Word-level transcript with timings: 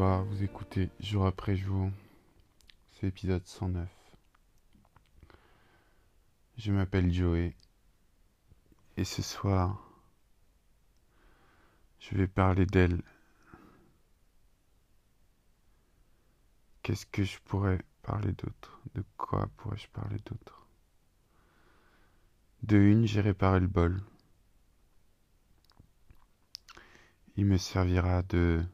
Vous 0.00 0.44
écoutez 0.44 0.90
jour 1.00 1.26
après 1.26 1.56
jour, 1.56 1.90
c'est 2.92 3.06
l'épisode 3.06 3.44
109. 3.44 3.88
Je 6.56 6.70
m'appelle 6.70 7.12
Joey 7.12 7.56
et 8.96 9.02
ce 9.02 9.22
soir, 9.22 9.82
je 11.98 12.16
vais 12.16 12.28
parler 12.28 12.64
d'elle. 12.64 13.02
Qu'est-ce 16.84 17.06
que 17.06 17.24
je 17.24 17.40
pourrais 17.40 17.80
parler 18.02 18.30
d'autre? 18.30 18.80
De 18.94 19.02
quoi 19.16 19.50
pourrais-je 19.56 19.88
parler 19.88 20.18
d'autre? 20.26 20.64
De 22.62 22.76
une, 22.76 23.04
j'ai 23.04 23.20
réparé 23.20 23.58
le 23.58 23.66
bol. 23.66 24.00
Il 27.34 27.46
me 27.46 27.58
servira 27.58 28.22
de 28.22 28.64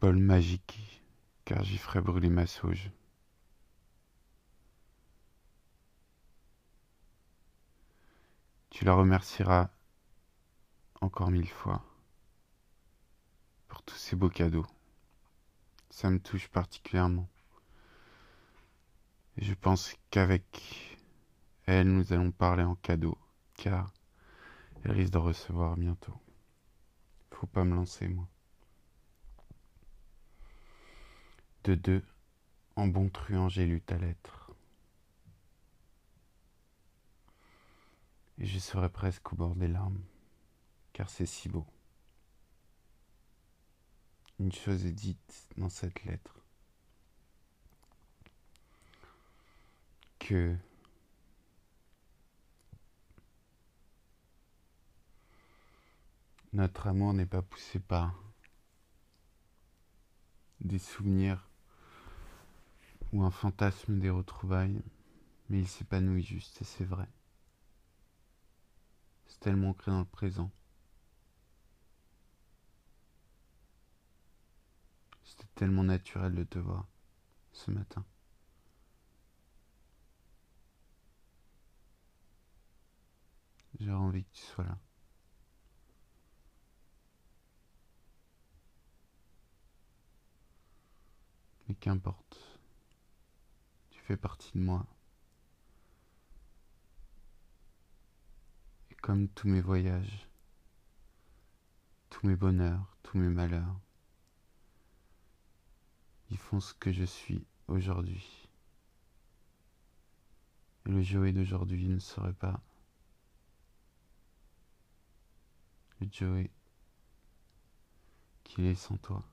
bol 0.00 0.16
magique, 0.16 1.02
car 1.44 1.62
j'y 1.64 1.78
ferai 1.78 2.00
brûler 2.00 2.28
ma 2.28 2.46
sauge. 2.46 2.90
Tu 8.70 8.84
la 8.84 8.92
remercieras 8.92 9.70
encore 11.00 11.30
mille 11.30 11.48
fois 11.48 11.82
pour 13.68 13.82
tous 13.82 13.96
ces 13.96 14.16
beaux 14.16 14.28
cadeaux. 14.28 14.66
Ça 15.90 16.10
me 16.10 16.20
touche 16.20 16.48
particulièrement. 16.48 17.28
Et 19.38 19.44
je 19.44 19.54
pense 19.54 19.94
qu'avec 20.10 20.98
elle, 21.64 21.88
nous 21.88 22.12
allons 22.12 22.32
parler 22.32 22.64
en 22.64 22.74
cadeau, 22.76 23.16
car 23.54 23.92
elle 24.84 24.92
risque 24.92 25.12
de 25.12 25.18
recevoir 25.18 25.76
bientôt. 25.76 26.14
Faut 27.32 27.46
pas 27.46 27.64
me 27.64 27.74
lancer, 27.74 28.08
moi. 28.08 28.28
De 31.66 31.74
deux, 31.74 32.04
en 32.76 32.86
bon 32.86 33.08
truand, 33.08 33.48
j'ai 33.48 33.66
lu 33.66 33.80
ta 33.80 33.98
lettre. 33.98 34.52
Et 38.38 38.46
je 38.46 38.60
serais 38.60 38.88
presque 38.88 39.32
au 39.32 39.36
bord 39.36 39.56
des 39.56 39.66
larmes, 39.66 40.00
car 40.92 41.10
c'est 41.10 41.26
si 41.26 41.48
beau. 41.48 41.66
Une 44.38 44.52
chose 44.52 44.86
est 44.86 44.92
dite 44.92 45.48
dans 45.56 45.68
cette 45.68 46.04
lettre, 46.04 46.38
que 50.20 50.56
notre 56.52 56.86
amour 56.86 57.12
n'est 57.12 57.26
pas 57.26 57.42
poussé 57.42 57.80
par 57.80 58.14
des 60.60 60.78
souvenirs 60.78 61.45
ou 63.16 63.24
un 63.24 63.30
fantasme 63.30 63.98
des 63.98 64.10
retrouvailles, 64.10 64.82
mais 65.48 65.60
il 65.60 65.66
s'épanouit 65.66 66.22
juste, 66.22 66.60
et 66.60 66.64
c'est 66.66 66.84
vrai. 66.84 67.08
C'est 69.26 69.40
tellement 69.40 69.70
ancré 69.70 69.90
dans 69.90 70.00
le 70.00 70.04
présent. 70.04 70.50
C'était 75.24 75.48
tellement 75.54 75.82
naturel 75.82 76.34
de 76.34 76.44
te 76.44 76.58
voir 76.58 76.86
ce 77.52 77.70
matin. 77.70 78.04
J'ai 83.80 83.92
envie 83.92 84.24
que 84.24 84.34
tu 84.34 84.42
sois 84.42 84.64
là. 84.64 84.78
Mais 91.66 91.74
qu'importe. 91.76 92.55
Partie 94.14 94.52
de 94.54 94.62
moi. 94.62 94.86
Et 98.90 98.94
comme 98.94 99.28
tous 99.28 99.48
mes 99.48 99.60
voyages, 99.60 100.28
tous 102.08 102.24
mes 102.28 102.36
bonheurs, 102.36 102.96
tous 103.02 103.18
mes 103.18 103.28
malheurs, 103.28 103.80
ils 106.30 106.38
font 106.38 106.60
ce 106.60 106.72
que 106.74 106.92
je 106.92 107.02
suis 107.02 107.44
aujourd'hui. 107.66 108.48
Et 110.86 110.90
le 110.90 111.02
Joey 111.02 111.32
d'aujourd'hui 111.32 111.88
ne 111.88 111.98
serait 111.98 112.32
pas 112.32 112.62
le 116.00 116.06
Joey 116.12 116.50
qu'il 118.44 118.66
est 118.66 118.76
sans 118.76 118.96
toi. 118.98 119.24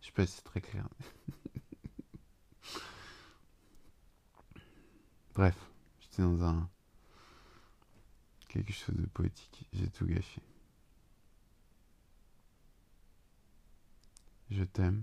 Je 0.00 0.06
sais 0.06 0.12
pas 0.12 0.26
si 0.26 0.36
c'est 0.36 0.42
très 0.42 0.60
clair. 0.60 0.88
Bref, 5.34 5.56
j'étais 6.00 6.22
dans 6.22 6.42
un. 6.44 6.68
quelque 8.48 8.72
chose 8.72 8.94
de 8.96 9.06
poétique. 9.06 9.66
J'ai 9.72 9.88
tout 9.88 10.04
gâché. 10.06 10.42
Je 14.50 14.64
t'aime. 14.64 15.02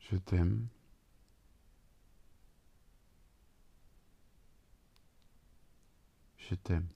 Je 0.00 0.16
t'aime. 0.18 0.68
Je 6.36 6.54
t'aime. 6.54 6.86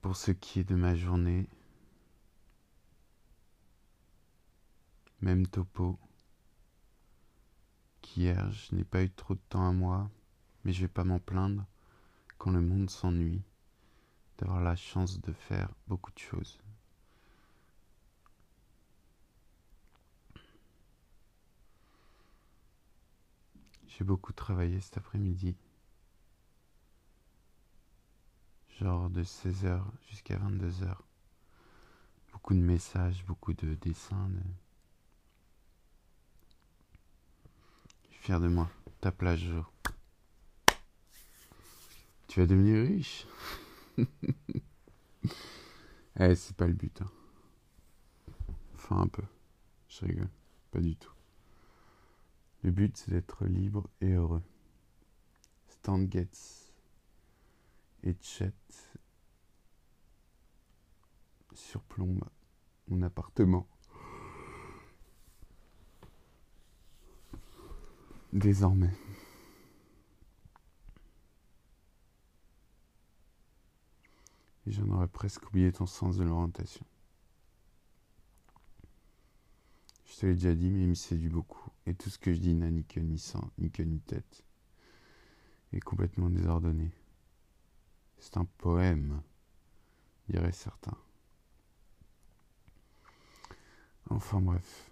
Pour 0.00 0.16
ce 0.16 0.30
qui 0.30 0.60
est 0.60 0.64
de 0.64 0.74
ma 0.74 0.94
journée, 0.94 1.46
même 5.20 5.46
topo 5.46 5.98
qu'hier, 8.00 8.50
je 8.50 8.74
n'ai 8.74 8.84
pas 8.84 9.02
eu 9.02 9.10
trop 9.10 9.34
de 9.34 9.40
temps 9.50 9.68
à 9.68 9.72
moi, 9.72 10.10
mais 10.64 10.72
je 10.72 10.80
vais 10.80 10.88
pas 10.88 11.04
m'en 11.04 11.18
plaindre 11.18 11.66
quand 12.38 12.50
le 12.50 12.62
monde 12.62 12.88
s'ennuie 12.88 13.42
d'avoir 14.38 14.62
la 14.62 14.74
chance 14.74 15.20
de 15.20 15.32
faire 15.32 15.68
beaucoup 15.86 16.10
de 16.12 16.18
choses. 16.18 16.58
J'ai 23.86 24.04
beaucoup 24.04 24.32
travaillé 24.32 24.80
cet 24.80 24.96
après-midi. 24.96 25.56
Genre 28.80 29.10
de 29.10 29.22
16h 29.22 29.82
jusqu'à 30.08 30.36
22h. 30.38 30.96
Beaucoup 32.32 32.54
de 32.54 32.60
messages, 32.60 33.22
beaucoup 33.26 33.52
de 33.52 33.74
dessins. 33.74 34.30
Je 38.04 38.14
suis 38.14 38.22
fier 38.22 38.40
de 38.40 38.48
moi. 38.48 38.70
Ta 39.02 39.12
plage 39.12 39.40
jour. 39.40 39.70
Tu 42.26 42.40
vas 42.40 42.46
devenir 42.46 42.86
riche. 42.86 43.26
eh, 46.18 46.34
c'est 46.34 46.56
pas 46.56 46.66
le 46.66 46.72
but. 46.72 47.02
Hein. 47.02 47.10
Enfin, 48.76 49.02
un 49.02 49.08
peu. 49.08 49.24
Je 49.90 50.06
rigole. 50.06 50.30
Pas 50.70 50.80
du 50.80 50.96
tout. 50.96 51.12
Le 52.62 52.70
but, 52.70 52.96
c'est 52.96 53.10
d'être 53.10 53.44
libre 53.44 53.90
et 54.00 54.12
heureux. 54.12 54.42
Stan 55.68 56.00
Getz 56.10 56.69
et 58.02 58.16
Chet 58.20 58.52
surplombe 61.54 62.24
mon 62.88 63.02
appartement. 63.02 63.68
Désormais. 68.32 68.94
J'en 74.66 74.88
aurais 74.90 75.08
presque 75.08 75.48
oublié 75.48 75.72
ton 75.72 75.86
sens 75.86 76.16
de 76.16 76.24
l'orientation. 76.24 76.86
Je 80.06 80.16
te 80.16 80.26
l'ai 80.26 80.34
déjà 80.34 80.54
dit, 80.54 80.70
mais 80.70 80.82
il 80.82 80.88
me 80.88 80.94
séduit 80.94 81.28
beaucoup. 81.28 81.70
Et 81.86 81.94
tout 81.94 82.10
ce 82.10 82.18
que 82.18 82.32
je 82.32 82.40
dis 82.40 82.54
n'a 82.54 82.70
ni 82.70 82.84
queue 82.84 83.00
ni 83.00 83.18
sang, 83.18 83.50
ni 83.58 83.70
queue 83.70 83.84
ni 83.84 84.00
tête. 84.00 84.44
Et 85.72 85.80
complètement 85.80 86.30
désordonné. 86.30 86.92
C'est 88.20 88.36
un 88.36 88.44
poème, 88.44 89.22
dirait 90.28 90.52
certains. 90.52 90.96
Enfin 94.10 94.40
bref. 94.42 94.90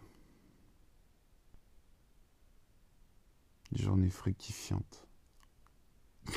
Journée 3.72 4.08
fructifiante. 4.08 5.06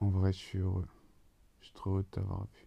en 0.00 0.10
vrai, 0.10 0.32
je 0.34 0.38
suis 0.38 0.58
heureux. 0.58 0.86
Je 1.60 1.64
suis 1.66 1.74
trop 1.74 1.90
heureux 1.90 2.02
de 2.02 2.08
t'avoir 2.08 2.44
vu. 2.54 2.63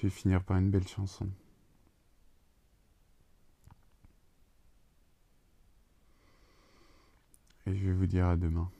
Je 0.00 0.06
vais 0.06 0.10
finir 0.10 0.42
par 0.42 0.56
une 0.56 0.70
belle 0.70 0.88
chanson. 0.88 1.28
Et 7.66 7.76
je 7.76 7.84
vais 7.84 7.92
vous 7.92 8.06
dire 8.06 8.26
à 8.26 8.38
demain. 8.38 8.72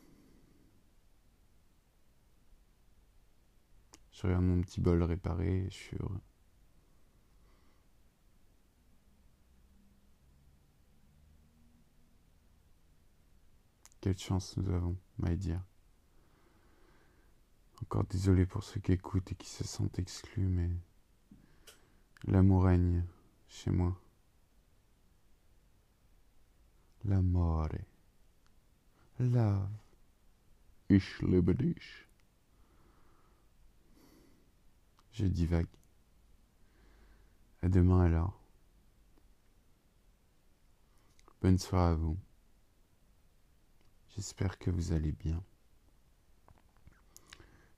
Je 4.13 4.23
regarde 4.23 4.45
mon 4.45 4.63
petit 4.63 4.81
bol 4.81 5.03
réparé 5.03 5.67
et 5.67 5.71
je 5.71 5.75
suis 5.75 5.97
heureux. 5.99 6.23
Quelle 14.01 14.17
chance 14.17 14.57
nous 14.57 14.71
avons, 14.73 14.97
dear. 15.19 15.63
Encore 17.83 18.05
désolé 18.05 18.47
pour 18.47 18.65
ceux 18.65 18.81
qui 18.81 18.93
écoutent 18.93 19.33
et 19.33 19.35
qui 19.35 19.51
se 19.51 19.65
sentent 19.65 19.99
exclus, 19.99 20.49
mais 20.49 20.71
l'amour 22.27 22.65
règne 22.65 23.05
chez 23.49 23.71
moi. 23.71 23.97
L'amore. 27.05 27.69
Love. 29.19 29.69
Ich 30.89 31.21
liebe 31.23 31.55
dich. 31.55 32.07
Je 35.13 35.27
divague. 35.27 35.67
À 37.63 37.69
demain 37.69 38.05
alors. 38.05 38.41
Bonne 41.41 41.59
soirée 41.59 41.93
à 41.93 41.95
vous. 41.95 42.19
J'espère 44.15 44.59
que 44.59 44.71
vous 44.71 44.93
allez 44.93 45.13
bien. 45.13 45.43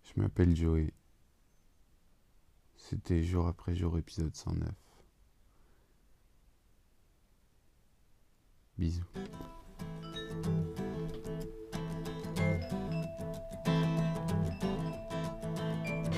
Je 0.02 0.20
m'appelle 0.20 0.56
Joey. 0.56 0.92
C'était 2.88 3.22
jour 3.22 3.46
après 3.46 3.74
jour 3.76 3.96
épisode 3.96 4.34
109. 4.34 4.68
Bisous. 8.76 9.02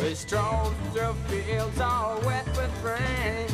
We 0.00 0.14
strolled 0.14 0.74
through 0.92 1.14
fields 1.28 1.80
all 1.80 2.20
wet 2.24 2.46
with 2.56 2.82
rain 2.82 3.48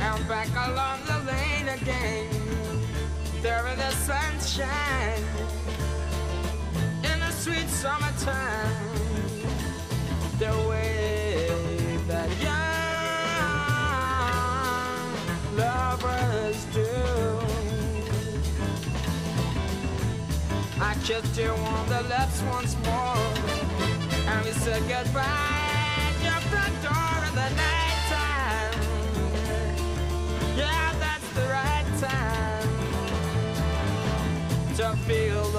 And 0.00 0.28
back 0.28 0.48
along 0.54 1.00
the 1.06 1.18
lane 1.26 1.68
again 1.68 2.28
There 3.42 3.64
the 3.76 3.90
sunshine 3.90 5.41
kissed 21.04 21.36
you 21.36 21.50
on 21.50 21.88
the 21.88 22.00
lips 22.02 22.40
once 22.42 22.76
more 22.84 23.16
and 24.30 24.44
we 24.44 24.52
said 24.52 24.80
goodbye 24.82 25.24
at 25.98 26.14
your 26.22 26.40
front 26.48 26.80
door 26.80 27.24
in 27.26 27.34
the 27.34 27.50
night 27.56 28.00
time. 28.08 28.78
Yeah, 30.56 30.92
that's 31.00 31.28
the 31.34 31.46
right 31.48 31.86
time 31.98 32.68
to 34.76 34.96
feel 35.08 35.51